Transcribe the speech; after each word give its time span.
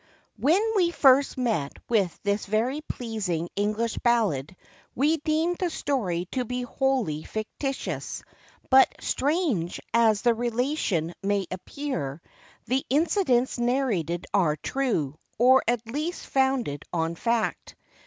[WHEN 0.35 0.73
we 0.75 0.89
first 0.89 1.37
met 1.37 1.73
with 1.87 2.19
this 2.23 2.47
very 2.47 2.81
pleasing 2.81 3.49
English 3.55 3.99
ballad, 3.99 4.55
we 4.95 5.17
deemed 5.17 5.57
the 5.59 5.69
story 5.69 6.25
to 6.31 6.43
be 6.43 6.63
wholly 6.63 7.21
fictitious, 7.21 8.23
but 8.71 8.91
'strange' 8.99 9.79
as 9.93 10.23
the 10.23 10.33
'relation' 10.33 11.13
may 11.21 11.45
appear, 11.51 12.19
the 12.65 12.83
incidents 12.89 13.59
narrated 13.59 14.25
are 14.33 14.55
'true' 14.55 15.19
or 15.37 15.61
at 15.67 15.85
least 15.85 16.25
founded 16.25 16.81
on 16.91 17.13
fact. 17.13 17.75